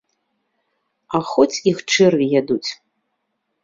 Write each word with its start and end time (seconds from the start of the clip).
А 1.19 1.23
хоць 1.31 1.61
іх 1.75 1.87
чэрві 1.93 2.31
ядуць. 2.39 2.67